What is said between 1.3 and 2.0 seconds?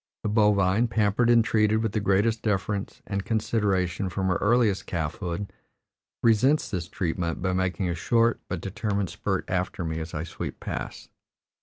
treated with the